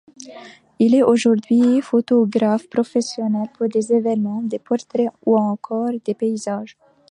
[0.79, 6.75] Il est aujourd’hui photographe professionnel pour des événements, des portraits ou encore des paysages.